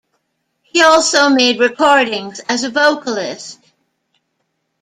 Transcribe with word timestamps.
He 0.63 0.81
also 0.81 1.29
made 1.29 1.59
recordings 1.59 2.39
as 2.49 2.63
a 2.63 2.71
vocalist. 2.71 3.59